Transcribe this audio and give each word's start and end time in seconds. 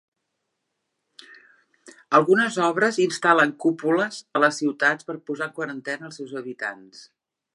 Algunes 2.19 2.57
obres 2.69 2.97
instal·len 3.05 3.53
"cúpules" 3.65 4.19
a 4.39 4.43
les 4.45 4.59
ciutats 4.63 5.09
per 5.11 5.19
posar 5.31 5.49
en 5.49 5.55
quarantena 5.61 6.11
els 6.11 6.21
seus 6.23 6.37
habitants. 6.43 7.07